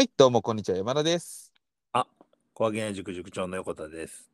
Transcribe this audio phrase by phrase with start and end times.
[0.00, 1.52] はい、どうもこんにちは、山田です。
[1.92, 2.06] あ、
[2.54, 4.30] 小涌谷塾塾長の横田です。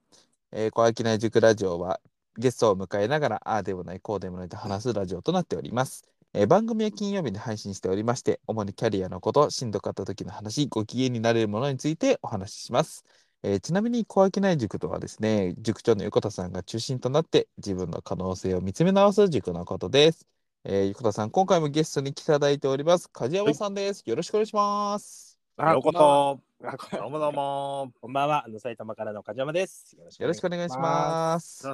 [0.52, 1.98] えー、小商い塾ラジオは
[2.38, 6.04] ゲストを迎えながら、ああでもない、こうでもないと話すラジオとなっております。
[6.34, 13.04] えー番組は金曜日に配信しておりまして、主にキャリアのこと、しんどかった時の話、ご機嫌になれるものについてお話しします。
[13.42, 20.28] えーちなみに、小商い塾とはですね、塾長の横田さんが中心となって自分の可能性を見つめ直す塾のことです。
[20.62, 23.08] えー横田さん、今回もゲストに来ていただいております。
[23.10, 24.04] 梶山さんです。
[24.06, 25.35] よろしくお願いします。
[25.58, 26.68] あようここんばんはそ。
[26.68, 27.90] あこどうもどうも。
[28.02, 28.44] こんばんは。
[28.44, 29.96] あの埼玉からの梶山です。
[29.96, 31.66] よろしくお願いします。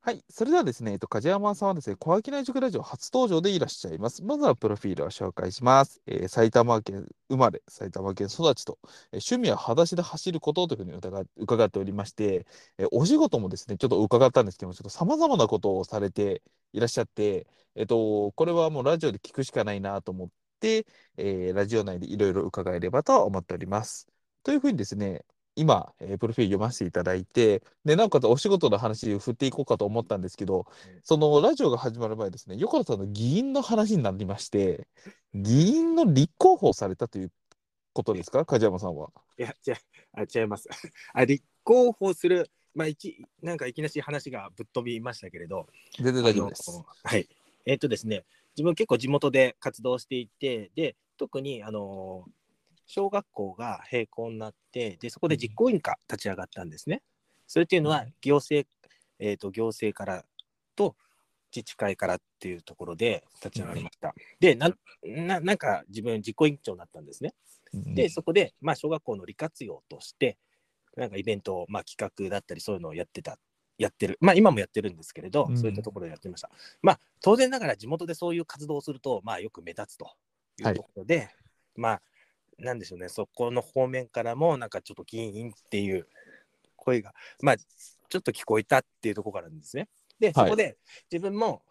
[0.00, 4.22] はい、それではですね、えっと、梶山さんはですね、小商い塾ラジオ初登場でいらっしゃいます。
[4.24, 6.00] まずはプロフィールを紹介します。
[6.06, 8.78] えー埼玉県生まれ、埼玉県育ちと、
[9.12, 12.46] えー趣味は裸足で走ることというふうに伺伺っておりまして、
[12.78, 16.42] えーお仕事もですね、ちょっと伺ったんですけども、ちょっと様々なことをされて
[16.72, 20.34] いらっしゃって、えっと、これはもうラジオで聞くしかないなと思って、
[21.16, 24.08] えーラジオ内でいろいろ伺えればと思っております。
[24.42, 25.24] というふうにですね、
[25.56, 30.66] 今、えープロフィール読ませていただいて、で、なおかつお仕事の話を振っていこうかと思ったんですけど、
[31.02, 34.86] そのラジオが始まる前ですね、横田さんの議員の話になりまして、
[35.34, 37.32] 議員の立候補をされたという
[37.92, 39.10] ことですか、梶山さんは。
[39.38, 39.74] いや、違う、
[40.12, 40.68] あ違います。
[41.12, 45.66] あ立候補する、まあ、一なんかいきなり話がぶっ飛びましたけれど、
[45.98, 46.70] 全然大丈夫です
[47.04, 47.28] はい。
[47.66, 48.24] えっ、とですね、
[48.56, 52.24] 自分結構地元で活動していて、で、特に、あの
[52.86, 57.02] 小学校が閉校になって、で、そこで実行委員会立ち上がったんですね。
[57.46, 58.68] それっていうのは、行政、
[59.18, 60.24] えっ、と、行政から
[60.74, 60.96] と
[61.54, 64.14] 自治会からっていうところで立ち上がりました。
[64.38, 67.34] でなんな、なんか自分実行委員長になったんですね。
[67.72, 70.38] うんで、そこで、まあ、小学校の利活用として、
[70.96, 73.38] なんかイベントを、まあ、企画だったり、そういうのをやってた、
[73.80, 76.50] やってる、まあ、今もやってるんですけれど、うんそういったところでやってました。
[76.82, 80.12] まあ、当然ながら地元でそういう活動をすると、まあ、よく目立つと
[80.60, 81.30] いうところで、
[81.76, 82.02] まあ、
[82.58, 86.06] なんでしょうね、そこの方面からも、なんかちょっと議員っていう
[86.76, 89.88] 声が、まあ、ちょっと聞こえたっていうところからなんですね。
[90.18, 90.76] で、そはいこで
[91.10, 91.62] 自分も、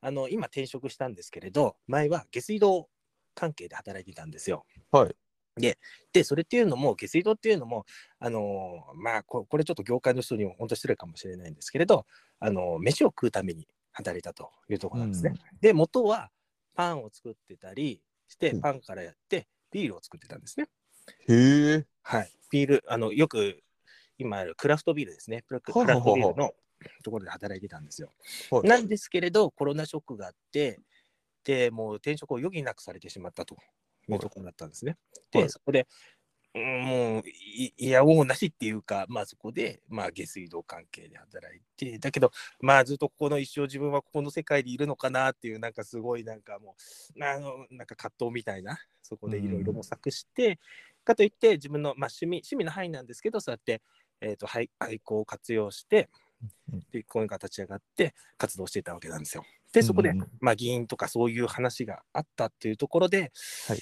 [0.00, 2.88] あの、今転職したんですけれど、前は下水道
[3.34, 4.64] 関係で働いていたんですよ。
[4.90, 5.14] はい。
[5.56, 7.84] で、それっていうのも、下水道っていうのも、
[8.18, 12.06] あのーまあこ、これちょっと業界の人にも本当失礼かもしれないんですけれど、
[12.40, 15.34] あのー飯を食うために働いたというところなんですね。
[15.60, 16.30] で、元は
[16.74, 20.68] パンを作ってたりしてう、んパンからやって、ビールを作ってたんですね。
[21.28, 21.86] へえ。
[22.02, 22.32] はい。
[22.50, 23.62] ビール、あの、よく
[24.18, 25.44] 今あるクラフトビールですね。
[25.48, 25.72] クラフ
[26.04, 26.52] トビールの
[27.02, 28.10] ところで働いてたんですよ。
[28.50, 30.80] はいなんですけれど、コロナショックがあって、
[31.44, 33.56] で、もう転職を余儀なくされてしまったと
[34.08, 34.96] いうところだったんですね。
[35.30, 35.86] で、はいそこで、
[36.54, 42.30] うんもうい、いやおうなしっていうか、まあそこで、まあ下水道関係で働いて、だけど、
[42.60, 46.76] まあずっとここの一生自分はここの世界でいるのかなっていう、なんかすごいなんかも
[47.16, 50.58] う、あのなんか葛藤みたいな、そこでいろいろ模索して、
[51.04, 53.80] かといって自分の、まあ、趣味趣味の範囲なんですけど、そうやって、
[54.20, 56.08] えー、と愛愛好を活用して
[56.72, 59.44] うん、で、こういうのが立ち上がって活動していたわけなんですよ。
[59.72, 63.32] で、そこで、まあ、議員とかそういう話があったっていうところで、
[63.68, 63.78] はい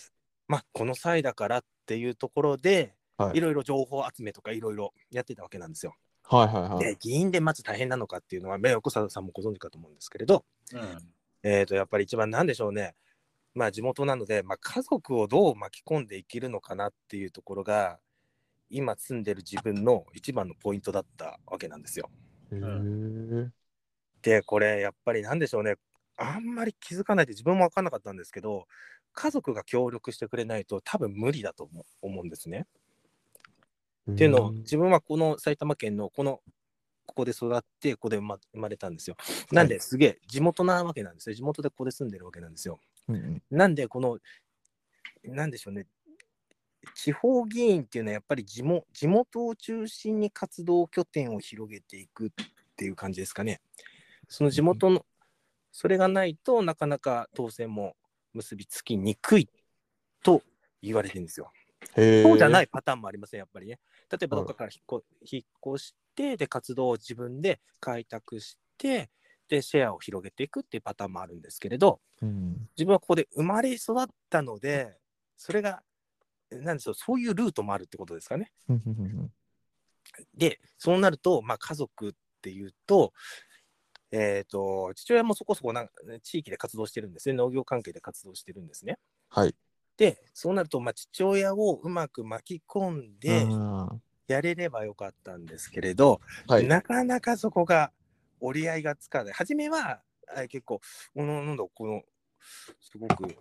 [0.47, 5.95] まあ、この際だからっていうところで、はいいろいろ情報集めとかいろいろやってたわけなんですよ。
[6.25, 6.85] はいはいはい。
[6.85, 10.81] で、議員でまず大変なのかっていうのは、目横澤さんもご存知かと思うんですけれど、うん。
[11.43, 12.95] えー、とやっぱり一番なんでしょうね、
[13.55, 17.99] まあ、地元なので、まあ、家族をどう巻き込んでいけるのかなっていうところが、
[18.71, 22.09] 今住んでる自分の一番のポイントだったわけなんですよ。
[22.53, 23.51] へえ。
[24.23, 25.77] で、これやっぱりなんでしょうね、
[26.17, 28.67] あんまり気づかないで自分も分かんなかったんですけど、
[29.13, 31.69] 家族が協力してくれないと多分無理だと
[32.03, 32.67] 思うんですね。
[34.11, 36.41] っていうのを自分はこの埼玉県のこの
[37.07, 39.17] ここで育ってここで生まれたんですよ。
[39.53, 41.35] なんですげえ地元なわけなんですよ。
[41.35, 42.81] 地元でここで住んでるわけなんですよ。
[43.09, 44.19] うんうんなんでこの
[45.25, 45.87] なんでしょうね
[46.95, 52.31] 地方議員っていうのはやっぱり地元地元を中心に活動拠点を広げていくっ
[52.77, 53.61] ていう感じですかね。
[54.31, 55.05] その地元の
[55.73, 57.97] それがないとなかなか当選も
[58.33, 59.49] 結びつきにくい
[60.23, 60.43] と
[60.81, 61.51] 言われてるんですよ。
[61.97, 63.81] そうじゃないいパターンもありますね、やっぱりね。
[64.11, 69.11] 例えばどっかから引っこ引っ越して、で、活動を自分で開拓して、
[69.49, 72.69] で、シェアを広げていくっていうパターンもあるんですけれど、うん。
[72.77, 74.97] 自分はここで生まれ育ったので、
[75.37, 75.83] それが、
[76.53, 78.53] なんでしょう、そういうルートもあるってことですかね。
[80.35, 82.13] で、そうなると、まあ、家族っ
[82.43, 83.13] ていうと、
[84.13, 85.89] えっ、と、父親もそこそこな
[86.23, 87.35] 地域で活動してるんですね。
[87.35, 88.99] 農業関係で活動してるんですね。
[89.29, 89.55] はい。
[89.97, 96.67] で、そうなると、まあ、父親をうまく巻き込んで、うんやれればよかったんですけれど、はい。
[96.67, 97.91] なかなかそこが
[98.39, 99.33] 折り合いがつかない。
[99.33, 100.03] 初めは
[100.37, 100.81] あ結構、
[101.17, 102.03] おのなんだこの
[102.81, 103.37] すごく、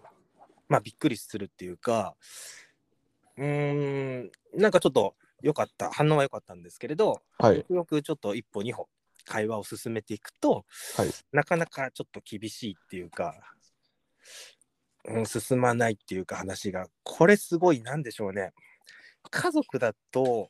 [0.67, 2.15] まあ、びっくりするっていうか、
[3.37, 7.63] うーん、なんかちょっと良かった、反応は良かったんですけれど、はいよ。
[7.63, 8.89] くよくちょっと一歩二歩
[9.29, 10.65] 会話を進めていくと、
[10.97, 11.11] はい。
[11.31, 13.35] なかなかちょっと厳しいっていうか、
[15.05, 18.51] うん、進まないっていうか話が、これすごいなんでしょうね。
[19.29, 20.49] 家族だと、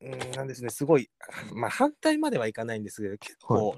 [0.00, 1.10] うん、なんですね、すごい、
[1.52, 3.76] まあ反対まではいかないんですけど、結構、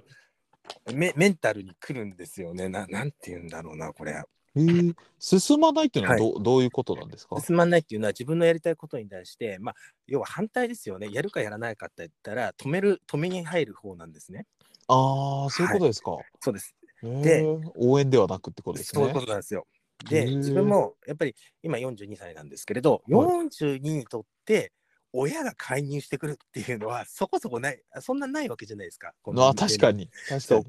[0.92, 2.68] メメンタルに来るんですよね。
[2.68, 4.22] ななんて言うんだろうな、これ。
[4.56, 7.40] えー、進まないっていうのはど,、うどういうことなんですか？
[7.40, 9.74] 進まないっていうのは自分のやりたいことに対して、まあ、
[10.06, 11.08] 要は反対ですよね。
[11.12, 14.46] やるかやらないかって言ったら、止める、止めに入る方なんですね。
[14.88, 16.16] ああ、そういうことですか。
[16.40, 16.74] そうです。
[17.02, 17.44] で、
[17.76, 19.00] 応援ではなくってことですね。
[19.00, 19.66] そういうことなんですよ。
[20.08, 24.72] で、自分もやっぱり今42歳なんですけれど、42にとって
[25.12, 29.12] 親が介入してくるっていうのはそこそこない、そんなないわけじゃないですか。
[29.24, 30.08] あー確かに。
[30.28, 30.66] 確かに。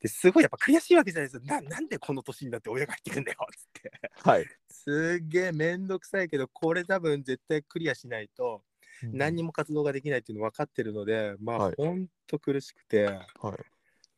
[0.00, 1.60] ですごいやっぱ悔しいわけじゃないですな。
[1.60, 3.92] なんでこの年になって親が入ってくんだよっつって。
[4.22, 4.46] はい。
[4.68, 8.62] すっげえめんどくさいけど、これ多分絶対クリアしないと
[9.02, 9.48] 何にも。
[9.48, 13.22] も活動ができないっていうの分かってるので、まあ、はいほんと苦しくて、はい。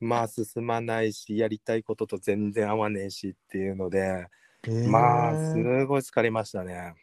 [0.04, 4.26] まあ進まないし、やりたいことと全然合わねえしっていうので、
[4.64, 6.94] えーまあ、すごい疲れましたね。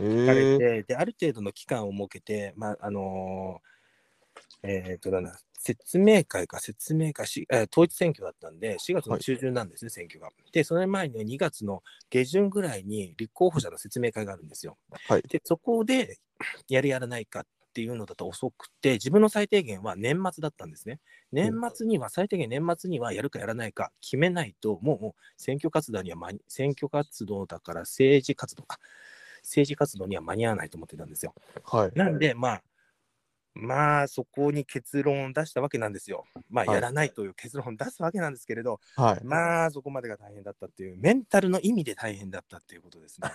[0.00, 3.68] え疲れー、て、で、ある程度の期間を設けて、まあ、あのー
[4.62, 10.30] えっ、と、なんだ、説明会か、説明会し、えー統一選挙だったんで、4月の中旬なんですね、選挙が。
[10.52, 14.78] で、その前に2月の下旬ぐらいに立候補者の説明会があるんですよ。
[15.08, 16.18] はいで、そこで
[16.68, 17.42] やるやらないかっ
[17.74, 21.00] ていうのだと遅くて、自分の最低限は年末だったんですね。
[21.32, 28.78] 年末には、最低限年末にはやるかやらないか決めないと、もうもう選挙活動には間に、選挙活動だから政治活動か。
[29.42, 31.34] 政治活動には間に合わないと思ってたんですよ。
[31.64, 31.90] はい。
[31.94, 32.62] なんで、まあ、
[33.54, 36.24] まあ、そこに結論を出したわけなんですよ。
[36.48, 39.24] まあ、はいやらないという結論を出すわけなんですけれど、はい。
[39.24, 43.28] まあ、そこまでが大変だったっていう、メンタルの意味で大変だったっていうことですね。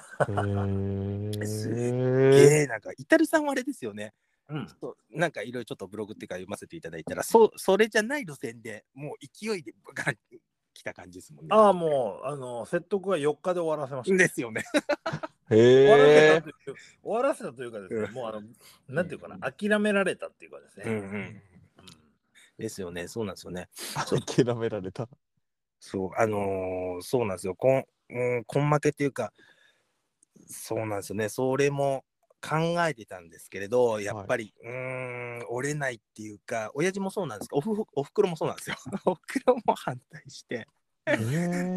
[1.42, 4.14] えすー、ええなんか、イタルさんはあれですよね。
[4.50, 10.14] うんちょっとなんかいろいろちょっとブログっていうか読ませていただいたら、そそれじゃない路線でもう勢いでガ
[10.84, 11.50] た感じですもんね。
[11.52, 14.18] ああ、もう、あの、説得は4日で終わらせました。
[14.18, 14.64] ですよね。
[15.50, 18.42] へ終わらせえたという終わらせたというかですね、うんもうあの、
[18.88, 20.86] なんていうかな、諦められたっていうかですね。
[20.86, 21.42] うんうん
[22.58, 23.08] ですよね。
[23.08, 23.68] そうなんですよね。
[23.96, 25.10] ー、諦められた。
[25.80, 27.56] そう、あのーそうなんですよ。
[27.56, 29.34] こん、うん、根負けっていうか、
[30.48, 31.30] そうなんですよね。
[31.30, 32.06] それも
[32.44, 38.76] 考えてたんですけれど、やっぱり、うーん、折れないっていうか、親父もそうなんですけど、おふおふくろもそうなんですよ。
[39.06, 40.68] おふくろも反対して。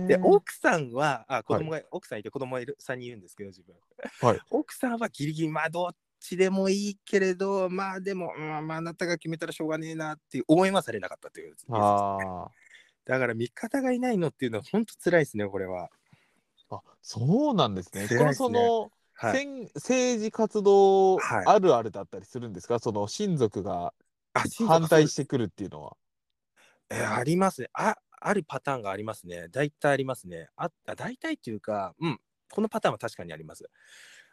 [0.09, 3.77] で、奥さんは、あ、子供が、奥さんいて子供いる3人いるんですけど、自分。
[4.21, 11.55] はい奥さんはギリギリ、まあ、どっちでもいいけれど、まあ、でも、うんまあ、あなたが決めたらしょうがねえなっていう応援はされなかったという。
[11.71, 12.49] あ
[13.05, 15.89] だから、味方がいないのっていうのは、本当辛いですね、これは。
[16.71, 18.03] ーあ、そうなんですね。
[18.03, 19.39] ですねこのその、はい。
[19.39, 23.95] せん政治活動はいあるあるだったりするんですか、その親族が
[24.35, 25.97] あ反対してくるっていうのは。
[26.91, 27.69] えーありますね。
[27.73, 29.49] あ、あるパターンがありますね。
[29.51, 30.49] 大体ありますね。
[30.57, 32.21] あ、あ大体っていうか、うん、
[32.51, 33.69] このパターンは確かにあります。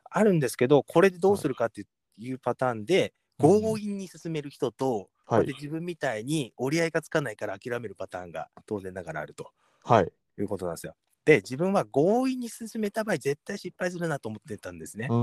[0.09, 1.85] あるんですけど、これでどうするかって
[2.17, 5.53] いうパターンで、強引に進める人と、こはいれで。
[5.53, 9.51] 自分みたいに折り合いがつかないから諦めるパターンが当然ながらあると
[9.83, 10.11] はい。
[10.37, 10.95] いうことなんですよ。
[11.25, 15.07] で、自分は強引に進めた場合、絶対失敗するなと思ってたんですね。
[15.07, 15.13] さ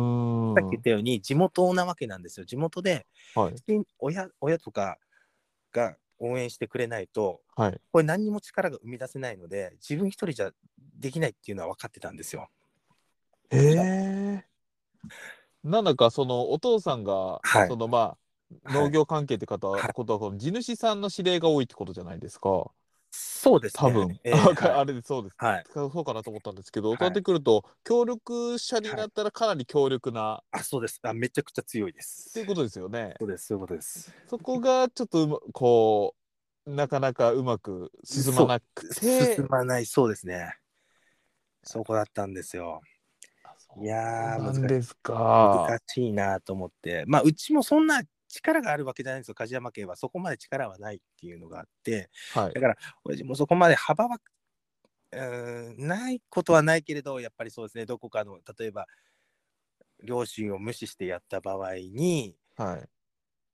[0.67, 2.47] っき言ったように、地元なわけなんですよ。
[2.47, 3.85] 地元で、はい。
[3.99, 4.99] 親親とか
[5.73, 7.81] が応援してくれないと、はい。
[7.93, 10.53] これ何にも力が生み出せないので、自分一人じゃ
[10.99, 12.49] できないっていうのは分かってたんですよ。
[13.51, 14.45] へえ。
[15.63, 18.17] なんだかそのお父さんが、はいそのまあはい
[18.65, 22.73] 農業関係って方、はいことはこの地主さんの指令が多いってことじゃないですか。
[23.11, 23.81] そうですね。
[23.81, 25.35] 多分、えーあはいれでそうです。
[25.39, 25.65] はい。
[25.73, 31.01] そうかなと思ったんですけど、はいそうなってくると協力者になったらかなり強力な、あ、そうです。
[31.03, 32.31] あめちゃくちゃ強いです。
[32.31, 33.15] っていうことですよね。
[33.19, 34.15] そうです、そういうことです。
[34.29, 36.15] そこがちょっとうまこ
[36.67, 40.55] うなかなかうまく進まなくて進まない、そうですね。
[41.63, 42.81] そこだったんですよ。
[43.81, 45.67] いやー、難しいなんですか。
[45.69, 47.05] 難しいなと思って。
[47.07, 49.35] まあ、うちもそんな力があるわけじゃないんですよ。
[49.35, 52.61] 梶山家はそこまで力はないっていうのがあって、はいだ。
[52.61, 54.19] から、親父もそこまで幅は、
[55.13, 58.87] うーん、ないことはないけれど、やっぱりそうですね、どこかの、例えば、
[60.03, 62.91] 両親を無視してやった場合に、はい。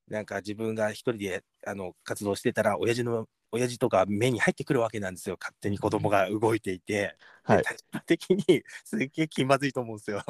[0.08, 5.36] なんか自分が一人であの活動してたら、親父の、親父とか目に入ってくるわけなんですよ。
[5.40, 7.16] 勝手に子供が動いていて。
[7.46, 10.22] はい立場的にすっげえ気まずいと思うんですよ。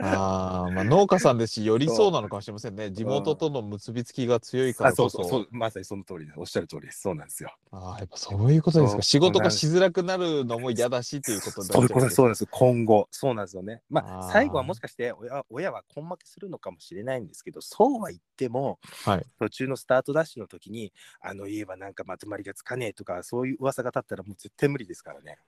[0.00, 2.92] ああ、まあ農家さんですし、よりそうなのかもしれませんね。
[2.92, 5.06] 地元との結びつきが強いからこそ。
[5.06, 6.38] うそうそう、まさにその通りです。
[6.38, 7.00] おっしゃる通りです。
[7.00, 7.52] そうなんですよ。
[7.72, 9.02] ああ、やっぱそういうことですか。
[9.02, 12.14] 仕事がしづらくなるのも嫌だしっていうことになっちゃそういうことです。
[12.14, 12.46] そうです。
[12.46, 13.82] 今後、そうなんですよね。
[13.90, 25.38] まあ、あー最後はもしかして親親は根負けするのかもしれないんですけど、そうは言っても、はい途中のスタートダッシュの時に、あの言えばなんかまとまりがつかねえとか、そういう噂が立ったらもう絶対無理ですからね。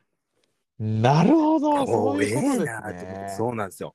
[0.81, 3.29] なるほど、そういうことですね。
[3.37, 3.93] そうなんですよ。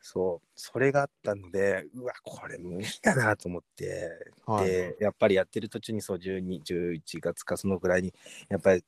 [0.00, 4.10] そう、それがあったので、うわ、これ無理だなと思って、
[4.46, 8.14] はいで、やっぱりやってる途中にそう12、11月かそのぐらいに、
[8.48, 8.84] やっぱり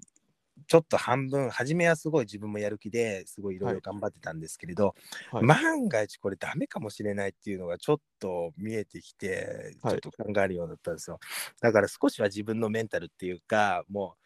[0.67, 4.95] ちょっと半分、初めはすごい自分もやる気ですごいいろいろ頑張ってたんですけれど、
[5.31, 11.19] はい万が一これダメかもしれないっていうのがちょっと見えてきて、ちはいょっと考えるようになったんですよ。
[11.61, 14.21] だから少しは自分のメンタルっていうか、もう、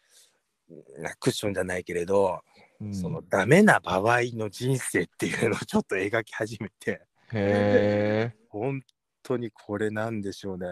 [1.19, 2.41] クッションじゃないけれど、
[2.81, 8.35] うんそのダメな場合の人生っていうのをちょっと描き始めて、へえ。
[8.49, 8.81] 本
[9.21, 10.65] 当にこれなんでしょうね。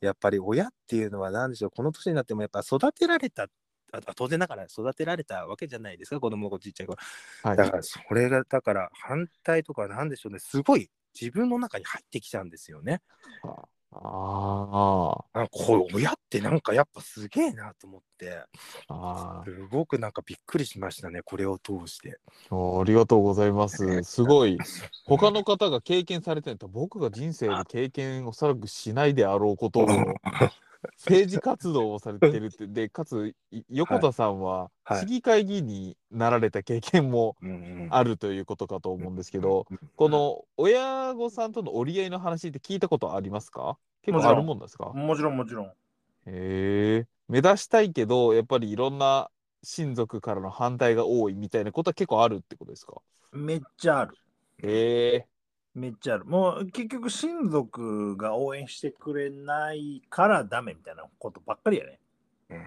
[0.00, 3.48] やっぱり親っていうのは何でしょう、この年になってもやっぱ育てられた、
[3.92, 6.98] あ当然ながら育てられたわけじゃないですか、子供の子ちっちゃい頃。
[7.42, 7.56] はい。
[7.56, 10.88] だからそれが、だから反対とかなんでしょうね、すごい
[11.20, 13.02] 自分の中に入ってきちゃうんですよね。
[13.42, 18.44] ああこれ親ってなんかやっぱすげえなと思って、
[18.88, 22.18] あ、あすごくなんかびっくりしましたね、これを通して。
[22.50, 23.76] あ、ありがとうございます。
[24.04, 24.58] すごい。
[25.06, 29.86] 他の方が経験されてると、僕が人生で経験おそらくしないであろうことを、
[30.96, 35.00] 政治活動をされてるって、で、かつ、い横田さんははい。
[35.00, 37.36] 市議会議員になられた経験も
[37.90, 43.78] あるということかと思うんですけど、この親御さんとの折り合いの話って聞いたことありますか？
[44.02, 44.86] 結構あるもんですか？
[44.86, 45.66] もちろんもちろん。
[45.66, 45.72] へ
[46.26, 47.06] え。
[47.28, 49.30] 目指したいけどやっぱりいろんな
[49.62, 52.94] 親族からの反対が多いみたいなことは結構あるってことですか？
[53.32, 54.14] めっちゃある。
[54.62, 55.26] へえ
[55.74, 56.24] めっちゃある。
[56.24, 62.00] もう結局親族が応援してくれないからダメみたいなことばっかりやね。
[62.50, 62.58] うん。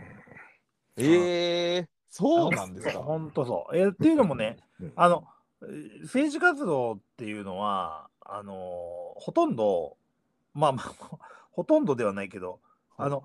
[0.98, 3.00] ええそうなんですか？
[3.00, 3.78] ほんとそう。
[3.78, 4.94] えっていうのもね、うん。
[4.96, 5.28] あの、
[5.64, 9.98] えー政治活動っていうのは、あのーほとんど、
[10.54, 10.86] まあまあ、
[11.52, 12.60] ほとんどではないけど、
[12.98, 13.24] あの、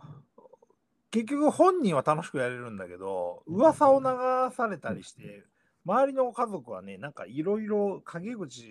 [1.11, 4.07] 結局本人は楽しくやれるんだけど、噂を流
[4.55, 5.45] されたりして、
[5.85, 8.63] 周りの家族はね、なんかいろいろ陰口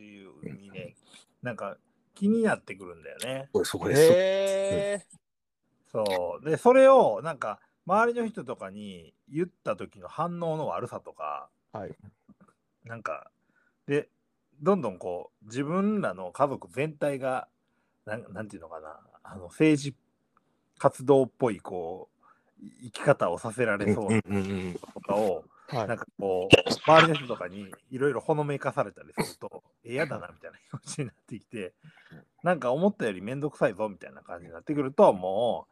[0.44, 0.96] にね、
[1.42, 1.78] なんか
[2.16, 3.50] 気になってくるんだよね。
[3.64, 4.02] そこです。
[4.02, 5.06] へえ
[5.92, 6.46] そう。
[6.50, 11.96] で、それをなんか周りの人とかに言った時の反応の悪さとか、はい
[12.88, 13.30] なんか、
[13.86, 14.10] で、
[14.62, 17.48] どんどんこう、自分らの家族全体が、
[18.06, 19.96] なんなんていうのかな、あの政治
[20.78, 22.10] 活動っぽい、こ
[22.60, 24.22] う、生き方をさせられそうな
[24.94, 31.74] とかを、はいなんかこう、周りの人とかにいろいろほのめかされたりすると、え嫌だなみたいな気持ちになってきて、
[32.44, 35.68] なんか思ったよりめんどくさいぞみたいな感じになってくると、も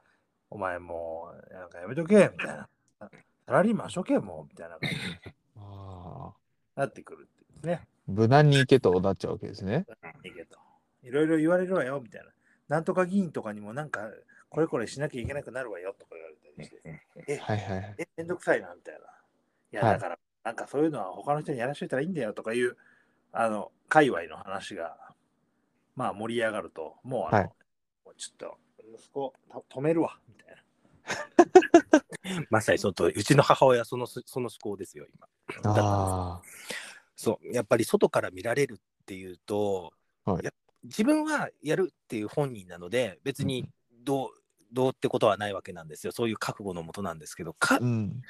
[0.51, 2.69] う、お前もう、なんかやめとけみたいな。
[3.45, 5.01] サラリーマンしとけもうみたいな感じに
[6.75, 7.87] なってくるっていうですね。
[8.07, 9.85] 無難に行けとなっちゃうわけですね
[10.23, 10.57] いいけど。
[11.03, 12.31] いろいろ言われるわよみたいな。
[12.67, 14.09] なんとか議員とかにもなんか、
[14.49, 19.01] これこれしなきゃいけなくなるわよとか言われたりして、え、はいはいはいえ、めんどくさいなみたいな。
[19.75, 19.93] いや、はい。
[19.95, 22.77] だから、なんかそういうのは他の人にやらしといたらいいんだよとかいう、
[23.33, 24.95] あの、界隈の話が、
[25.95, 27.45] まあ盛り上がると、もうあの、はい。
[28.05, 28.57] もうちょっと、
[28.97, 32.45] 息子た止めるわ、みたいな。
[32.49, 35.27] まさにそのとうちの母親はそのその思考ですよ今。
[35.63, 36.41] あ
[37.15, 37.53] そう。
[37.53, 40.45] やっぱり外から見られるっていうと、はい。
[40.45, 40.51] や
[40.83, 43.69] 自分はやるっていう本人なので別に
[44.03, 44.29] どう
[44.71, 46.11] どうってことはないわけなんですよ。
[46.11, 48.21] そういう覚悟のもとなんですけどかあうん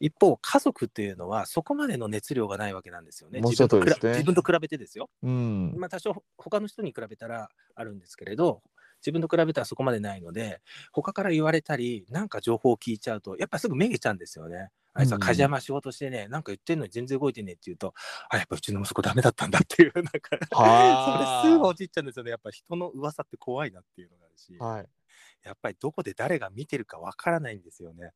[0.00, 3.40] 一方家族っていうのはそこまでの熱量がないわけなんですよね。
[3.40, 5.08] 自分自分と比べてですよ。
[5.22, 5.74] うん。
[5.76, 8.62] まあ多少他の人に比べたらあるんですけれど
[9.00, 10.60] 自分と比べたらそこまでないので
[10.92, 14.70] 他から言われたりなんか情報を聞いちゃうとやっぱすぐめげちゃうんですよね。
[14.92, 17.92] あいつは梶山仕事してね、なんか言ってんのに全然動いてねって言うと
[18.30, 21.42] あやっぱうちの息子ダメだったんだっていうなんかはあ。
[21.42, 22.30] それすぐ落ちっちゃうんですよね。
[22.30, 24.86] やっぱ人の噂って怖いなっていうのがあるしはい。
[25.44, 28.12] やっぱりどこで誰が見てるかわからないんですよね。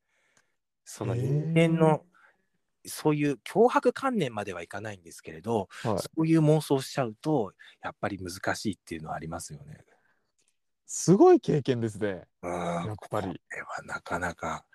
[0.85, 1.53] そのへ人ー。
[1.53, 2.05] 間の
[2.85, 5.99] そういう脅迫観念まではいかないんですけれど、はい。
[5.99, 9.85] そういう妄想しちゃうとやっぱり難しいっていうのはありますよね。
[10.85, 12.27] すごい経験ですね。
[12.41, 13.27] ややっぱり。
[13.27, 14.65] これはなかなか。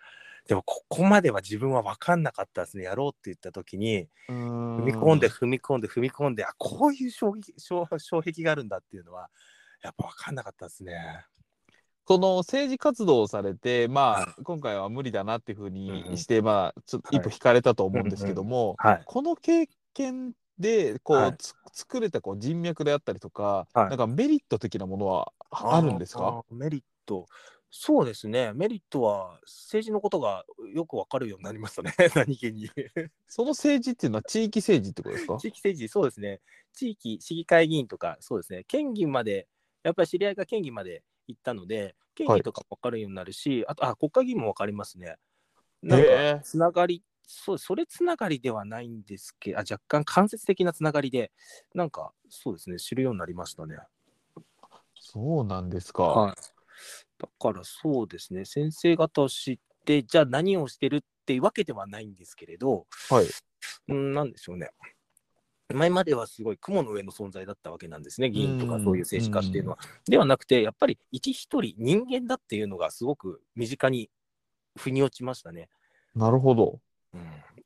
[0.47, 2.85] でもここまでは自分は分かんなかったですね。
[2.85, 9.29] やろうって言った時に踏踏み込んで踏み込んで踏み込んであこういう衝撃衝衝撃があるんだっていうのは
[9.83, 11.27] やっぱ分かんなかったですね。
[12.07, 19.03] この政治活動をされて、まはあ、今回は無理だなっていうふうにして、まあ、ちょっと一歩はい引かれたと思うんですけども、はい。
[19.05, 26.43] この経験で、こう、はいつ作れたこう人脈であったりとか、はいなんかメリット的なものはああるんですか？
[26.51, 27.27] メリット。
[27.71, 28.53] そうですね。
[28.55, 31.93] メリットは政治のことがよくわかるようになりましたね。
[32.17, 32.71] 何気に。
[33.29, 35.37] その政治っていうのは地域政治ってことですか？
[35.37, 36.41] 地域政治、そうですね。
[36.73, 38.65] 地域市議会議員とか、そうですね。
[38.69, 39.49] 県議まで、
[39.83, 45.17] やっぱり知り合いが県議まで行ったので、県はい議とかも分かるようになるし、あと、あ、国会議員も分かりますね。
[45.89, 51.33] へなんえか、つながり、そう、それつながりではないんですけど、あ若干間接的なつながりで、
[51.75, 53.77] なんか、そうですね、知るようになりましたね。
[54.95, 56.03] そうなんですか。
[56.03, 56.35] はい。
[57.19, 63.27] だからそうですね、先生方を知って、じゃあ何をしてるっていうわけではないんですけれど、はい。
[63.89, 64.71] うん、なんでしょうね。
[65.75, 69.79] 前まではすごい雲の上の存在だったわけなんですね、議員とかそういう政治家っていうのは。
[70.07, 74.11] ではなくて、やっぱり一一人人間だっていうのがすごく身近に
[74.79, 75.69] 腑に落ちましたね。
[76.15, 76.81] なるほど。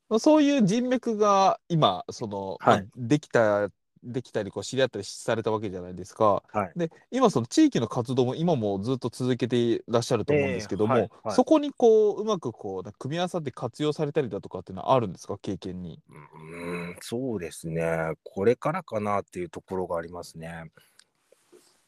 [0.09, 3.69] うん、そういう人脈が今、その、まあはいできた、
[4.03, 6.43] できたり、こう知り合ったりされたわけじゃないですか。
[6.51, 15.99] はいで、今、その地域の活動も今もずっと続けていらっしゃると思うんですけども、ええはいはいそこにこう、うまくこう、組み合わさって活用されたりだとかっていうのはあるんですか、経験に。
[16.09, 20.71] うん、そうですね、これからかなっていうところがありますね。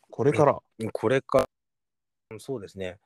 [0.09, 0.59] これから？
[0.91, 1.47] これか、
[2.31, 2.99] うんそうですね。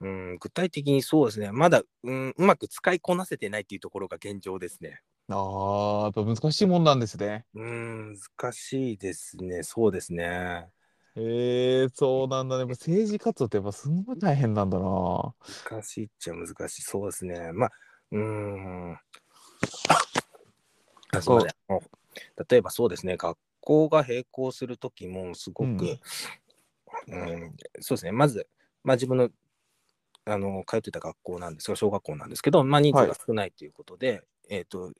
[0.00, 5.00] うん、具体的にそうですね、まだ、うん、うまく使いこなせてないっていうところが現状ですね。
[5.28, 7.44] ああ、やっぱ難しいもんなんですね。
[7.54, 10.68] うん、難しいですね、そうですね。
[11.16, 12.60] へえ、そうなんだね。
[12.60, 15.34] やっぱ政治活動ってやっぱすんごい大変なんだな。
[15.70, 17.52] 難しいっちゃ難しい、そうですね。
[17.52, 17.72] まあ、
[18.12, 18.98] うーん。
[21.12, 26.00] あすみませんもう例えばそうですね、学校が並行するときもすごく、うん
[27.08, 28.48] うんそうですね、まず、
[28.84, 29.28] まあ、自分の
[30.24, 34.92] あの通ってた学校なんですが、小学校なんですけど、まあ、人数が少ないということで、えっ、と、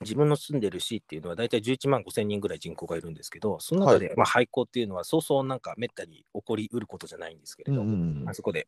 [0.00, 8.66] 自分の住んでる市っていうのは大体11万5千人ぐらい人口がいるんですけど、その中で、まあ、廃校っていうのはそうそうなんかめったに起こりうることじゃないんですけれど、うんあそこで、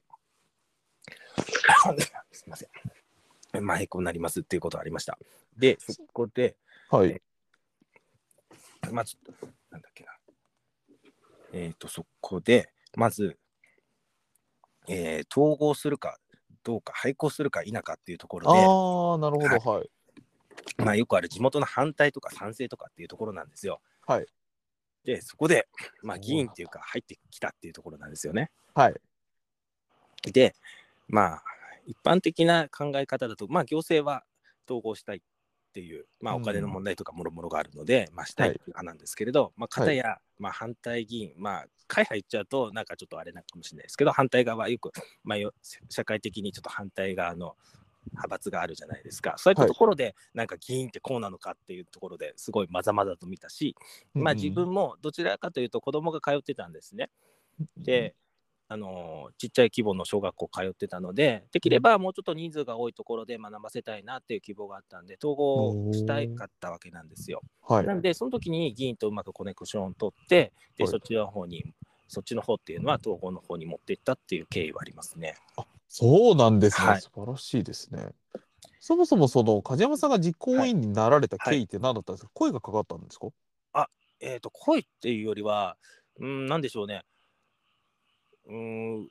[2.32, 2.68] すみません。
[3.62, 5.18] まあ、へこになりますっていうことがありました。
[5.56, 6.56] で、そこで、
[6.90, 7.20] はい。
[8.90, 10.12] まあ、ちょっと、なんだっけな。
[11.52, 13.38] えっ、と、そこで、まず、
[14.88, 16.18] えー統合するか
[16.64, 19.78] どうか、廃校するか否かっていうところで、ああ、なるほど。
[19.78, 19.90] はい。
[20.78, 23.80] まあ、よくある地元の反対とか賛成とかっていうところなんですよ。
[24.06, 24.26] はい。
[25.04, 25.68] で、そこで、
[26.02, 28.50] まあ、議員っていうか、入ってきたっていうところなんですよね。
[28.74, 28.94] はい。
[30.32, 30.54] で、
[31.06, 31.42] まあ、
[31.86, 34.24] 一般的な考え方だと、まあ、行政は
[34.66, 35.20] 統合したいっ
[35.74, 44.92] ていう、まあ、うんお金の問題とかもろもろがあるので、まあ、したい派なんですけれど、まあ、片や、まあ、反対議員、まあ、会派言っちゃうと、なんかちょっとあれなのかもしれないですけど、反対側はよく、
[45.24, 45.52] まあ、よ
[45.90, 47.56] 社会的にちょっと反対側の
[48.12, 49.34] 派閥があるじゃないですか。
[49.36, 53.74] そういったところで、なんか議員ってこうなのかっていうところですごいまざまざと見たし、
[54.14, 57.10] まあ、自分もどちらかというと子供が通ってたんですね。
[57.76, 58.14] で、
[58.66, 67.42] あのちっちゃい規模の小学校通ってたので、できればもうちょっと人数が多いところで学ばせたいなっていう希望があったんで、統合したいかったわけなんですよ。
[67.62, 67.86] はい。
[67.86, 71.62] なんで、その時に議員とうまくコネクションを取って、で、はいそっちの方に、
[72.08, 75.36] そっちの方っていうのは統合の方に持っていったっていう経緯はありますね。
[75.88, 76.86] そうなんですね。
[76.88, 78.08] はい素晴らしいですね。
[78.80, 83.28] そもそもその梶山さんが実行委員になられた経緯って何だったんですか、声がかかったんですか？
[84.20, 85.76] えっ、と、恋っていうよりは、
[86.18, 87.02] うん、なんでしょうね。
[88.46, 89.08] うん、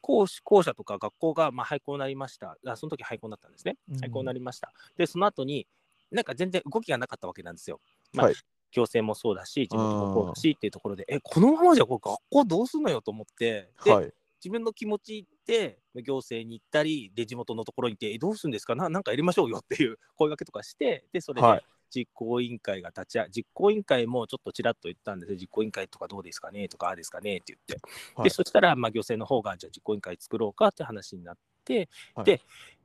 [0.00, 2.56] 校校舎とか学校が、まあ、廃校になりました。
[2.66, 3.76] あその時廃校になったんですね。
[4.00, 4.72] 廃校になりました。
[4.96, 5.66] で、その後に、
[6.10, 7.80] なんか全然動きがなかったわけなんですよ。
[8.12, 8.34] まあ、はい
[8.74, 14.12] 行政もそうだし、地元もそうだしっていうところで、え、このままじゃこれ学校どうすんのよと思って、で、はい。
[14.40, 18.74] 自分の気持ちで行政に行ったり、で、地元のところに行って、えどうするんですか？
[18.74, 32.40] ななんかやりましょうよっていう声掛けとかして、で、それはいで実行委員会が立ち上実行委員会もちょっとちらっと言ったんですよ、実行委員会とかどうですかねとか、ああですかねって言って、はいで、そしたら、まあ、行政の方が、じゃあ実行委員会作ろうかって話になって、はいで、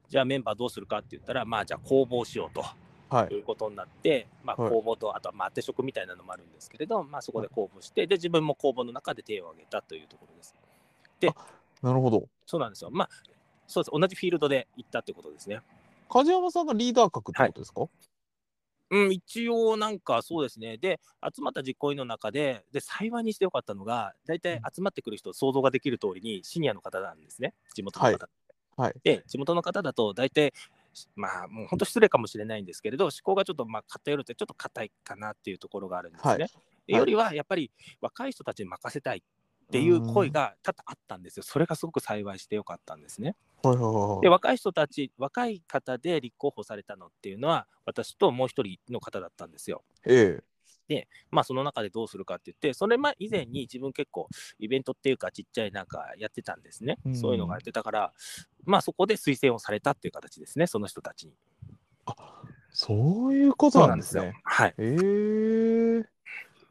[0.08, 2.64] じゃあメンバーどうするかって言ったら、まあ、じゃあ公募しようと。
[3.10, 3.34] はい。
[3.34, 10.56] いうことになって、まあ、はい公募と、あとはまあ当て職みたいなのもあるんですけれど、まあ、そこで公募して、で、自分も公募の中で手を挙げたというところです。
[11.82, 12.28] なるほど。
[12.46, 12.92] そうなんですよ。
[12.92, 13.10] まあ、
[13.66, 13.92] そうです。
[13.92, 15.62] 同じフィールドで行ったってことですね。
[16.10, 17.88] 梶山さんがリーダー格ってことですか、
[18.92, 20.78] うん、一応なんかそうですね。
[20.78, 27.54] で、集まった実行委員の中で、で、幸いにしてよかったのが、大体集まってくる人、想像ができる通りにシニアの方なんですね。
[27.74, 28.12] 地元の方。
[28.12, 28.20] はい
[28.82, 30.54] はいで、地元の方だと、大体、
[31.14, 36.32] まあ、もう本当失礼かもしれないんですけれど、思考がちょっと、まあ、偏るってちょっと硬いかなっていうところがあるんですね。
[36.32, 36.48] はい
[36.88, 37.70] でよりは、やっぱり
[38.02, 39.22] 若い人たちに任せたいっ
[39.70, 41.44] っていう声が多々あったんですよ。
[41.44, 43.36] それがすごく幸いしてよかったんですね。
[43.62, 49.84] はいはいはいで若い人たち若い方で立候補されたのっていうのは私ともう一人の方だったんですよ。
[50.06, 50.40] え
[50.90, 51.08] え。
[51.30, 56.98] まあその中でどうするかって言ってそれま以前に自分結構イベントっていうかちっちゃいなんかやってたんですね。
[57.06, 58.14] うんそういうのがやってたから
[58.66, 61.34] まあそこで推薦をされたっていう形ですねその人たちに。
[62.72, 64.34] そういうことなんですよね。。
[64.44, 64.76] はい。
[64.78, 66.20] ええ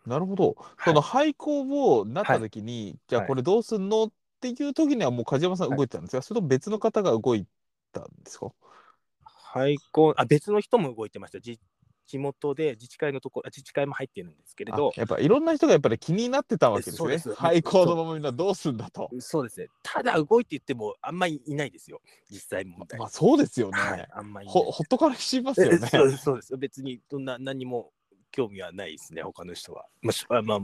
[0.07, 0.55] なるほど。
[0.59, 7.47] はいその廃校をなった時に、じゃあはいこれどうすんのっていう時にはもう梶山さん動いてたんですか、それとも別の方が動い
[7.93, 8.53] たんですか？
[9.23, 11.41] 廃校あ別の人も動いてました。
[11.41, 11.59] じ
[12.07, 17.35] 地元で自治会のところあ自治会も入ってるんですけれどあやっぱいろんな人がやっぱり気になってたわけですね。
[17.37, 19.11] 廃校のままみんなどうすんだと。
[19.21, 22.99] そうですねただ動いて言ってもあんまりいないですよ実際問題。
[22.99, 23.79] まあそうですよね。
[23.79, 25.79] はい、あんまりほほっとからしますよね。
[25.89, 27.93] そうですそうです別にどんな何も
[28.31, 29.85] 興味はないですね他の人は。
[30.01, 30.59] まあまあ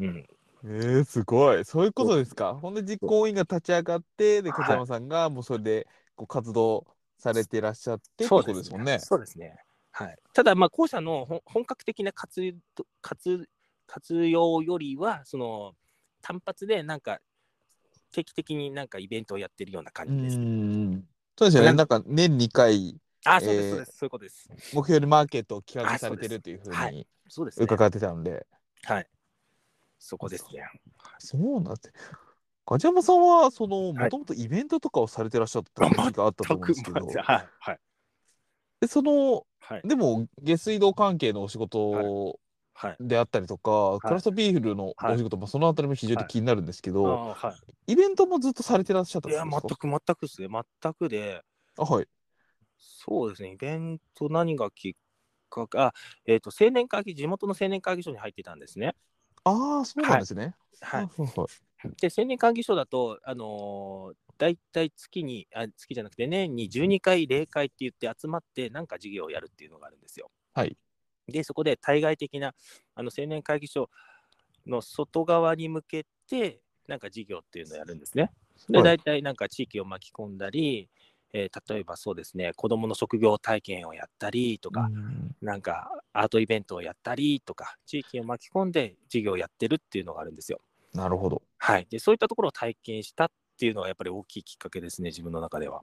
[0.00, 0.26] うん
[0.64, 1.64] えー、すごい。
[1.64, 2.54] そういうことですか？
[2.54, 6.86] ほんで実行委員が立ち上がって、で、はい梶山さんがもうそれでこう活動
[7.18, 8.98] されていらっしゃってってことですもんね。
[8.98, 9.56] そうですね。
[9.92, 12.54] はい、ただ、まあ、後者の本格的な活
[13.02, 13.48] 活
[13.86, 15.74] 活用よりは、その
[16.22, 17.20] 単発でなんか
[18.12, 20.38] 定期的になんかイベントをやってるような感うじです。
[20.38, 21.04] ん。
[21.38, 21.72] そうですよね。
[21.72, 24.50] なんか年2回、あ、そうです、えーそうです、そういうことです。
[24.74, 27.66] 目標にマーケットを企画あされてるというふうはにそうですね。
[27.66, 28.46] 伺ってたので。
[28.84, 29.06] はい。
[29.98, 30.62] そこですね。
[31.18, 31.92] そうなんですね。
[32.66, 37.78] 梶山さんは、その、はいもともとイベントとかをされてらっしゃった時があったと思うんですけど、 はい、はい、
[38.80, 42.38] でその、はい、でも、下水道関係のお仕事
[42.74, 42.96] はい。
[43.00, 47.54] であったりとか、クラフトビールのお仕事、まあ、そのあたりも非常に気になるんですけあど、ーは
[47.88, 49.32] イベントもずっとされてらっしゃったい。
[49.32, 49.68] いや、んですか？
[49.68, 50.48] 全く、全くですね。
[50.82, 51.42] 全くで、
[51.76, 52.06] あ、はい。
[52.78, 54.92] そうですね、イベント何がきっ
[55.50, 55.92] かけ、あ、
[56.26, 58.94] えっ、と、青年会議、地元の青年会議所に入ってたんですね。
[59.48, 60.54] ああ、そうなんですね。
[60.80, 61.08] はい。
[62.00, 70.30] で、青年会議所だと、あのー、大体月にあ、月じゃなくて年に12回例会って言って集まって、なんか事業をやるっていうのがあるんですよ。
[70.54, 70.76] はい。
[71.26, 72.54] で、そこで対外的な
[72.94, 73.90] あの青年会議所
[74.66, 78.30] の外側に向けて、なんか事業っていうのをやるんですね。
[78.68, 80.88] で、はい大体なんか地域を巻き込んだり、
[81.32, 90.60] えー例えばそうですね、子どもの職業体験をやったりとか、うんなんかアートイベントをやったりとか、地域を巻き込んで事業をやってるっていうのがあるんですよ。
[90.94, 91.42] なるほど。
[91.58, 95.82] はい、でそういったところを体験したっていうのがやっぱり大きいきっかけですね、自分の中では。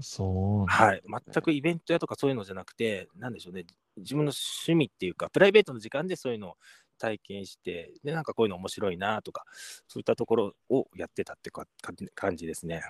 [0.00, 3.64] そうなんはい、全くイベントやとかそういうのじゃなくて、なんでしょうね、
[3.96, 6.56] 自分の趣味っていうか、プライベートの時間でそういうのを
[6.98, 9.44] 体験して、でなんかこういうの面白いなとか、
[9.88, 12.82] そういったところをやってたってかか感じですね。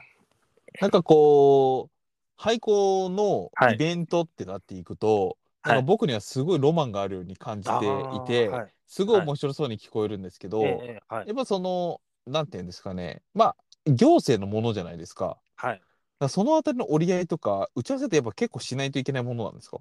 [0.80, 1.92] なんかこう、
[2.36, 3.72] 廃校のはい。
[3.72, 5.74] イベントってなっていくと、はい。
[5.74, 8.72] なんか僕にはすごいロマンがあるように感じていて、はい。
[8.86, 11.28] すごい面白そうに聞こえるんですけど、ええはい。
[11.28, 13.56] やっぱその、なんていうんですかね、まあ、
[13.90, 15.26] 行政のものじゃないですか。
[15.28, 15.82] だかはい、
[16.20, 19.78] らそのあたりの折り合いとか、打ち合わせってやっぱ結構しないといけないものなんですか？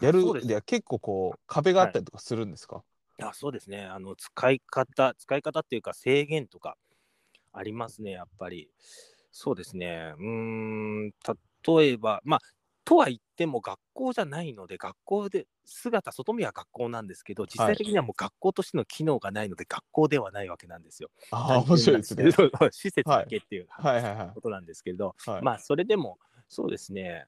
[0.00, 2.84] やるそうですでは結構こう、壁があったりとかするんですか、
[3.22, 3.84] あそうですね。
[3.84, 6.76] あの、使い方、使い方っていうか制限とか
[7.52, 8.70] ありますね、やっぱり。
[9.36, 10.24] そうですね、うー
[11.08, 11.10] ん、
[11.66, 12.40] 例えば、まあ、
[12.84, 21.10] とは言っても学校じゃないので、学校で、姿、外見は学校なんですけど、実際的にはもう学校としての機能がないので、学校ではないわけなんですよ。
[21.30, 22.30] ああ、面白いですね。
[22.70, 24.36] 施設だけっていうはいはいはい。
[24.36, 26.18] ことなんですけど、はい、まあ、それでも、
[26.48, 27.26] そうですね、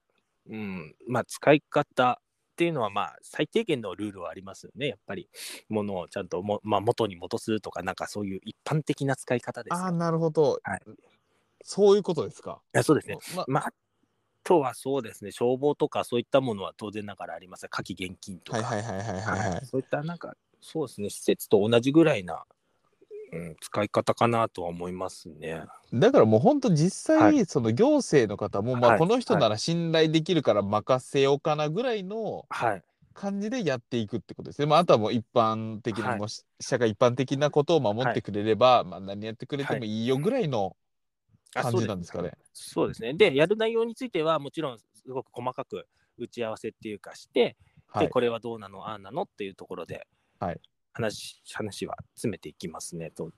[0.49, 5.29] うん、まあ、使い方っていうのは、まあ、最低限のルールはありますよね、やっぱり。
[5.69, 10.83] ものをちゃんとも、まあ、元に戻すとか、なんかそういう一般的な使い方ですよああ、なるほど、はい
[11.62, 12.61] そういうことですか？
[12.75, 13.19] いやそうですね。
[13.37, 13.73] ままあ、あ
[14.45, 17.66] とはそうですね、消防とかそういったものは当然ながらあります。
[17.69, 22.45] 火器厳禁とか、はいはいはいはいはい、はいはいそういったなんか、そうですね、施設と同じぐらいな、
[23.33, 25.64] うん、使い方かなとは思いますね。
[25.92, 32.83] だからもう本当実際、はその行政の方も、まあはいこの人なら信頼できるから任せようかなぐらいのはい。
[33.14, 34.66] 感じでやっていくってことですね。
[34.66, 40.86] まあ、あとはもう一般的な、はいもうし社会一般的なことを守ってくれれば、まあ何やってくれてもはいいいよぐらいのあ
[41.62, 42.33] 感じなんですかね。
[42.53, 43.14] そうですね。
[43.14, 45.87] で、やる内容については、もちろん、すごく細かく
[46.19, 48.09] 打ち合わせっていうかして、で、はい。
[48.09, 50.07] これはどうなの、ああなのっていうところで、
[50.38, 50.61] はい
[50.97, 53.11] 話話は詰めていきますね。
[53.11, 53.31] と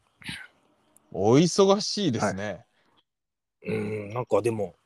[1.12, 2.64] お忙しいですね。
[3.66, 4.76] うん、なんかでも、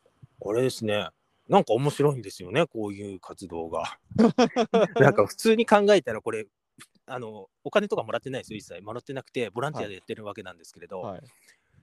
[0.44, 1.08] あれですね、
[1.48, 3.98] なんか面白いんですよね、こういう活動が。
[4.98, 6.46] なんか普通に考えたら、これ、
[7.04, 8.80] あのお金とかもらってないですよ、一切。
[8.80, 11.20] もらってなくて、ボランティアでやってるわけなんですけれど、はい。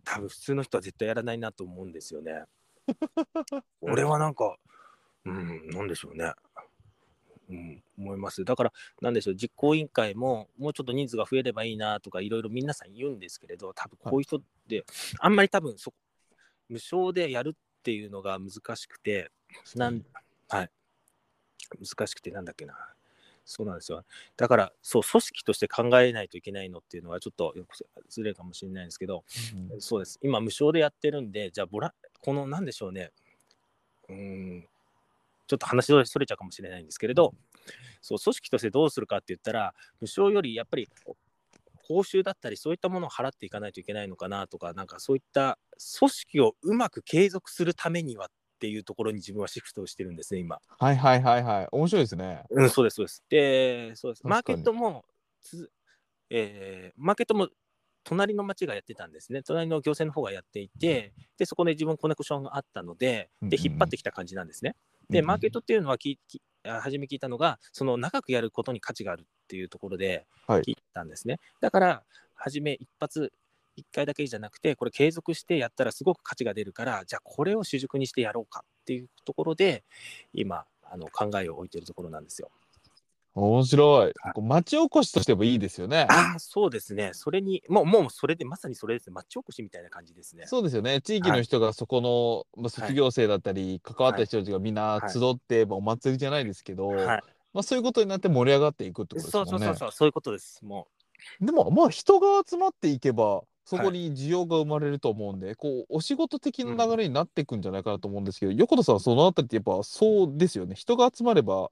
[0.03, 2.43] 多分普通の人は絶対やらないなと思うんですよね。
[3.81, 4.57] 俺はなんか、
[5.25, 6.33] うん、なんでしょうね。
[7.49, 8.45] うん、思います。
[8.45, 14.85] だから、なんでしょう、実行委員会も、もうちょっと人数が増えればいいなとか、いろいろ皆さん言うんですけれど、多分こういう人って、
[15.19, 15.91] あんまり多分そ
[16.69, 19.31] 無償でやるっていうのが難しくて、
[19.75, 20.05] なん
[20.47, 20.69] はい、
[21.79, 22.75] 難しくて、なんだっけな。
[23.51, 24.05] そうなんですよ。
[24.37, 27.55] だから、そう、組織として考えないといけないのっていうのは、ちょっと
[28.07, 29.23] ずれるかもしれないんですけど、
[29.71, 30.19] うんそうです。
[30.21, 33.11] 今、無償でやってるんで、じゃあ、ボラ、この、なんでしょうね。
[34.07, 34.67] うーん、
[35.47, 37.33] ちょっと話がそれちゃうかもしれないんですけれど、
[38.03, 40.87] そう、組織としてどうするかって言ったら、無償よりやっぱり、
[41.81, 45.57] 報酬だったり、そういったものを払っていかないといけないのかなとか、なんかそういった
[45.97, 48.29] 組織をうまく継続するためにはっ
[48.59, 50.59] ていうところに自分はシフトをしてるんですね、今。
[50.77, 51.67] はいはいはいはい。
[51.71, 52.43] 面白いですね。
[52.49, 53.23] うん、そうです、そうです。
[53.29, 54.21] で、そうです。
[54.25, 55.05] マーケットも
[55.41, 55.71] つ、
[56.29, 57.49] えーマーケットも
[58.03, 59.43] 隣の町がやってたんですね。
[59.43, 64.75] 隣の行政の方がやっていて、で、そこで自分コネクションがあったので、で、うんうんうん引っ張ってきた感じなんですね。
[65.09, 71.39] で、うんマーケットっていうのはききあ初め聞いたのが、その長くやることに価値があるっていうところではい聞いたんですね。
[71.61, 72.03] だから、
[72.35, 73.31] 初め一発、
[73.79, 79.83] 一回だけじゃなくて、これ継続してやったらすごく価値が出るから、じゃあこれを主軸にしてやろうかっていうところで、
[80.33, 82.49] 今、あの考えを置いてるところなんですよ。
[83.35, 86.07] 面白い町おこしとしてもいいですよね。
[86.09, 87.11] ああ、そうですね。
[87.13, 89.13] それに、もう、もうそれで、まさにそれですね。
[89.13, 90.45] 町おこしみたいな感じですね。
[90.47, 90.99] そうですよね。
[90.99, 97.23] 地域の人がそこの、まあ、卒業生だったり、関わった人たちがみんな集って、まあお祭りじゃないですけど、はい。
[97.53, 99.43] まあ、そういうことになって盛り上がっていくってことですね。
[99.43, 100.65] うそうそうそう、そういうことです。
[100.65, 100.87] も
[101.41, 110.73] でもまあ人が集まっていけばそこに需要が生まれると思うんで、こうお仕事的な流れになっていくんじゃないかなと思うんですけど、横田さんはそのあたりってやっぱそうですよね。
[110.73, 111.69] 人が集まれば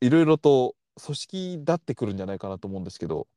[0.00, 3.28] いろいろと組織だってくるんじゃないかなと思うんですけど。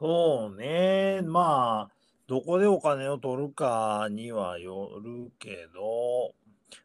[0.00, 1.20] そうね。
[1.20, 1.94] まあ、
[2.28, 6.34] どこでお金を取るかにはよるけど、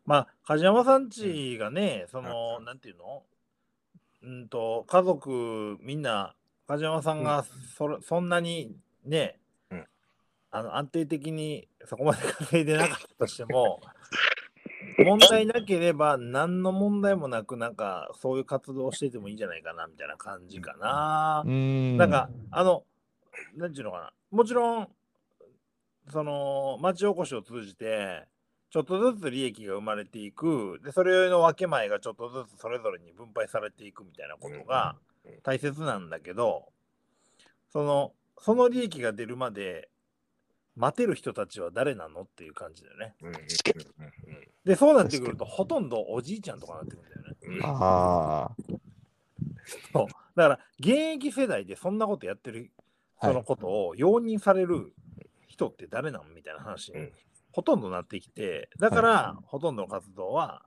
[0.06, 3.24] まあ、梶山さんちがね、その、なんていうの？
[4.24, 6.36] うんと、家族みんな、
[6.67, 7.45] 梶山さんが
[7.78, 9.40] それそんなにね、うん
[10.52, 13.80] あの安定的にそこまで稼いでなかったとしても、
[15.06, 22.84] 問題なければ何の問題もなく、なんかそういう活動をしててもいいんじゃないかなみたいな感じかなんなんか、あの、
[23.56, 24.14] なんていうのかな。
[24.30, 24.90] もちろん、
[26.10, 28.28] その、町おこしを通じて、
[28.70, 30.80] ちょっとずつ利益が生まれていく。
[30.84, 34.96] で、それの分け前がちょっとずつそれぞれに分配されていくみたいなことが
[35.44, 36.72] 大切なんだけど、
[37.70, 39.90] その、その利益が出るまで
[40.75, 43.15] 待てる人たちは誰なのっていう感じだよね。
[44.65, 47.81] で、そうなってくると、ほとんどおじいちゃんとかになってくるんだよね。
[47.81, 48.55] ああ
[49.93, 50.05] そう。
[50.36, 52.71] だから、現役世代でそんなことやってる
[53.17, 54.93] はいそのことを容認される
[55.47, 57.12] 人って誰なのみたいな話にうん。
[57.51, 60.63] ほとんどなってきて、だから、ほとんどの活動は、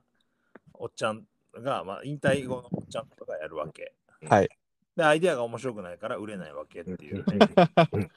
[0.73, 3.93] おっちゃんが、まあ、引退後のおっちゃんとかやるわけ。
[4.29, 4.49] はい。
[4.95, 7.25] で、アイデアが面白くないから売れないわけっていう。
[7.25, 8.09] ね。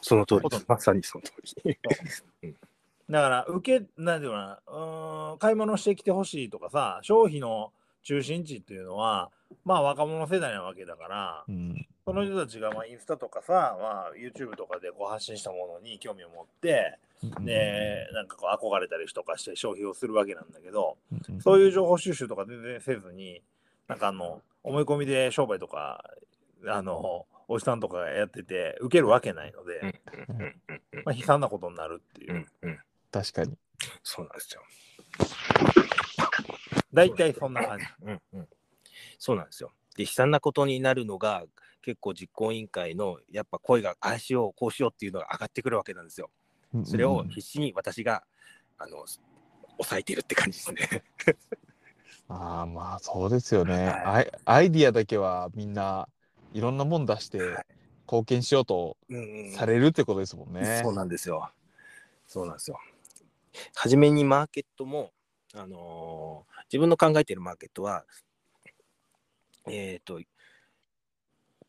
[0.00, 0.64] その通りです。
[0.68, 1.32] まさにその通
[1.64, 1.78] り。
[3.10, 9.30] だから、受け、なんていうのかな、うーん、買い物してきてほしいとかさ、消費の中心地っていうのは、
[9.64, 11.86] まあ若者世代なわけだから、うん。
[12.04, 16.98] その人たちがまあインスタとかさ、まあ、YouTube とかでこう発信したものに興味を持って、
[17.40, 21.40] で、なんかこう憧れたりとかして消費をするわけなんだけど、うん。
[21.40, 23.42] そういう情報収集とか全然せずに、
[23.88, 26.04] なんかあの、思い込みで商売とか、
[26.66, 29.94] あの、おじさんとかがやってて、受けるわけないので、
[31.04, 32.36] まあ、悲惨なことになるっていうう。
[32.36, 32.78] んうん
[33.10, 33.56] 確かに
[34.02, 34.62] そうなんですよ。
[36.92, 37.84] 大体そんな感じ。
[38.02, 38.48] うんうん
[39.18, 39.72] そうなんですよ。
[39.96, 41.44] で、悲惨なことになるのが、
[41.82, 46.30] 結構実行委員会のやっぱ声がああしよう、こうしようっていうのが上がってくるわけなんですよ。
[46.84, 48.22] それを必死に私が、
[48.76, 49.04] あの、
[49.78, 51.02] 抑えてるって感じですね。
[52.28, 56.08] ああまあそうですよね、はいアイアイディアだけはみんな
[56.52, 57.66] いろんなもん出してはい
[58.10, 60.80] 貢献しようとうんうんされるってことですもんね。
[60.82, 61.50] そうなんですよ。
[62.26, 62.78] そうなんですよ。
[63.74, 65.12] 初めにマーケットも、
[65.54, 68.04] あのー自分の考えているマーケットは、
[69.70, 70.20] えっ、と、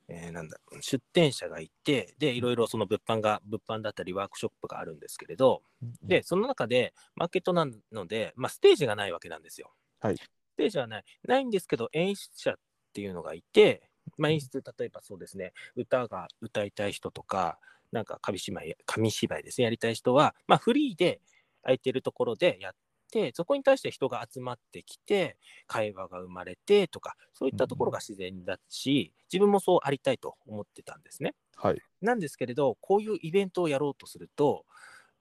[0.10, 9.72] えーなんだ、出店者がいて、で、いろいろその物販が、物販だったりワークショップがあるんですけれど、うんで、その中で、マーケットなので、まあ、ステージがないわけなんですよ。
[10.02, 10.22] はいス
[10.58, 11.04] テージはない。
[11.26, 12.56] ないんですけど、演出者っ
[12.92, 13.89] ていうのがいて、
[14.20, 17.60] まあ、演出、例えばそうですね、歌が歌いたい人とか、
[17.92, 21.22] なんか紙芝居、紙芝居ですね、やりたい人は、まあ、フリーで
[21.64, 22.74] 空いてるところでやっ
[23.12, 31.36] て、そこに対して人が集まってきて、会話が生まれてとか、そういったところが自然だし、自分もそうありたいと思ってたんですね。
[31.58, 31.82] はい。
[32.02, 34.66] なんですけれど、こういうイベントをやろうとすると、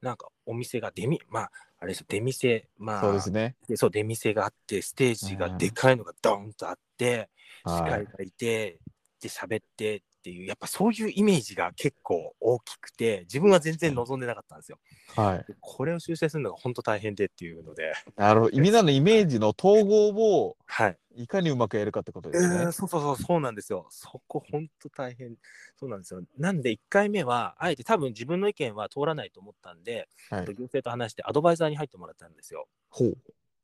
[0.01, 3.57] なんかお店が出みまああれですよ出店まあそうですね。
[3.69, 7.29] でそう出店があってステージがでかいのがドーンとあって、
[7.67, 7.91] 司はい。
[7.91, 8.81] 会がいて
[9.21, 14.79] で喋ってっていうやっぱそういうイメージが結構大きくて自分は全然望んでなかったんですよ。
[15.17, 15.39] はい。
[15.49, 18.59] でこれを修正するのが本当大変でっていうので、 なるほど。
[18.59, 22.57] みんなのイメージの統合をはい、いかにうまくやるかってことえですね。
[22.67, 23.87] ーそうそうそうそうなんですよ。
[23.89, 25.37] そこ本当大変
[25.77, 26.23] そうなんですよ。
[26.37, 32.69] なんで1回目はあえて多分自分の意見は通らないと思ったんで、はい行政と話してアドバイザーに入ってもらったんですよ。
[32.91, 33.17] ほう。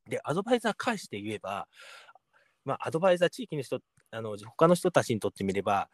[0.09, 1.69] で、アドバイザー返して言えば、
[2.65, 5.89] まあ、アドバイザー、地域の人、あの他の人たちにとってみれば、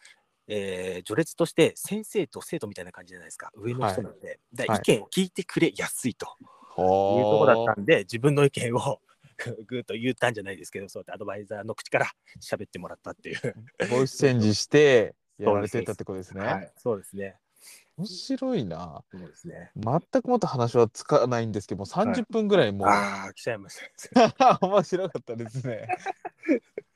[0.49, 6.35] えー序列として先生と生徒みたいな感じじゃないですか、上の人なんで、はい意見を聞いてくれやすいという
[6.77, 9.01] とほころだったんで、自分の意見を
[9.67, 12.07] ぐーっと言ったんじゃないですけど、そうやってアドバイザーの口から
[12.41, 13.55] 喋ってもらったっていう。
[13.91, 16.41] ボイスチェンジして やられてたってことですね。
[16.45, 17.39] はい、そうですね。
[17.97, 19.05] 面白いな。
[19.11, 19.71] そうですね。
[19.77, 23.79] 全くもっと話はつかないんですけども、30分ぐらいもう、ああ、来ちゃいまし
[24.15, 24.59] た。
[24.67, 25.87] 面白かったですね。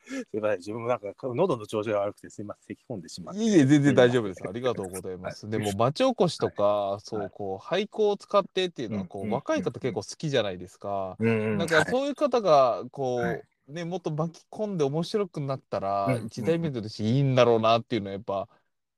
[0.07, 3.41] すみません、自分もなんか喉の調子が悪くて、すみません、咳き込んでしまって。
[3.41, 4.43] いいえ、全然大丈夫です。
[4.47, 5.49] ありがとうございます。
[5.51, 11.17] でも、町おこしとか、そう、こう、俳句を使ってっていうのは、こう、うん若い方結構好きじゃないですか。
[11.19, 18.49] うんなんか、そういう方が、こはう、ね、もっと巻き込んで面白くなったら、うん一大イベントとしていいんだろうなっていうのは、やっぱ、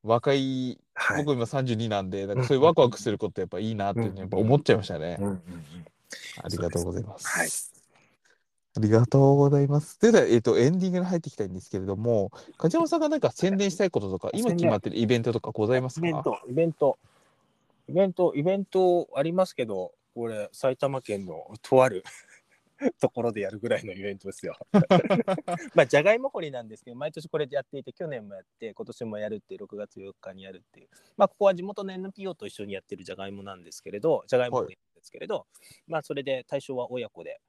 [0.02, 1.24] 若い、はい。
[1.24, 5.18] 僕今32なんで、なんかそういうワクワクすることやっぱいいなっていうのはやっぱ思っちゃいましたね。
[6.42, 7.26] ありがとうございます。
[7.26, 7.75] はい
[8.76, 9.98] ありがとうございます。
[10.00, 16.06] では、えっ、と、エンディングに入っていきたいんですけれども、梶山さんが何か宣伝したいこととか、今決まってるイベントとかございますか？
[16.06, 16.98] イベント、イベント、
[17.88, 22.04] イベント、イベントありますけど、これ、埼玉県のとある
[23.00, 24.56] ところでやるぐらいのイベントですよ。
[25.74, 35.46] まあ、じゃがいも掘りなんですけど、毎年これでやっていて、去年もやって、今年もやるっていう、6月4日にやるっていう、まあ、ここは地元の NPO と一緒にやってるじゃがいもなんですけれど、じゃがいもなんですけれど、
[35.86, 37.40] まあ、それで対象は親子で、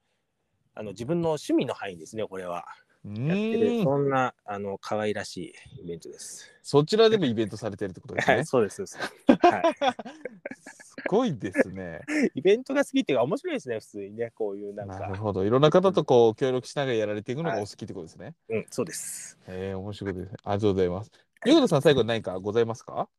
[0.77, 2.65] あの自分の趣味の範囲ですね、これは。
[3.03, 6.51] うやってる、そんなあの可愛らしいイベントです。
[6.61, 8.35] そちらでもイベントされてるってことですね。
[8.35, 8.75] はい、そうです。
[8.75, 12.01] そうですはいすごいですね。
[12.35, 14.99] イベントが好きっていうか面白いですね、普通にね、こういうなんか。
[14.99, 15.45] なるほど。
[15.45, 18.35] いろんな方とこう協力しながらやられていくのがお好きってことですね。
[18.49, 19.39] うん、そうです。
[19.47, 20.37] ええ面白いですね。
[20.43, 21.11] ありがとうございます。
[21.45, 23.09] 横田さん、最後に何かございますか？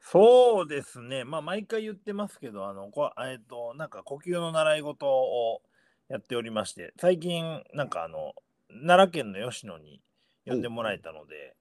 [0.00, 5.62] そうですね、まあ、毎回言ってますけど、あのこえっ、と、なんか呼吸の習い事を
[6.08, 8.34] やっておりまして、最近、なんかあの、
[8.68, 10.00] 奈良県の吉野に
[10.46, 11.56] 呼んでもらえたので、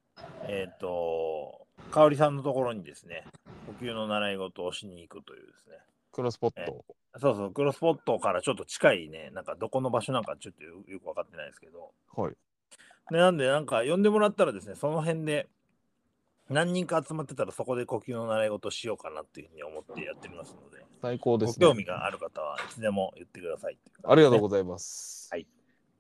[0.47, 3.25] えっ、と、香織さんのところにですね、
[3.67, 5.77] 呼吸の習い事をしに行くというですね、
[6.11, 6.85] クロスポット。
[7.17, 12.33] そうそう、クロスポットからちょっと近いね、なんかどこの場所なんかちょっとよよく分かってないですけど、はい。
[13.11, 15.47] でなんで、なんか呼んでもらったらですね、その辺で
[16.49, 21.65] 何人か集まってたらそこで呼吸の習い事をしようかなっていうふうに思ってやっておりますので、最高ですね。
[21.65, 25.29] ご興味がある方はいつでも言ってくださいっていうありがとうごございます。
[25.31, 25.47] はい。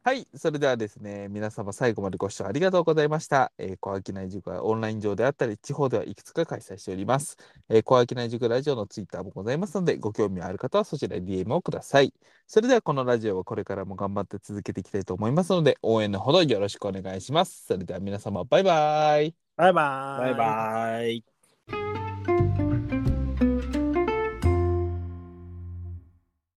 [0.07, 3.51] はい、それではですね、皆様最後までご視聴ありがとうございました。
[3.57, 7.37] えー、小商い塾はオンライン上であったり、地方ではいくつか開催しております。
[7.69, 12.13] えー、小商い塾ラジオのツイッターもございますので、ご興味ある方はそちらに DM をください。
[12.45, 17.65] それではこのラジオはこれからも頑張って続けていきたいと思いますので、応援のほどよろしくお願いします。
[17.65, 19.44] それでは皆様、バイバイ。
[19.63, 22.14] ざいます。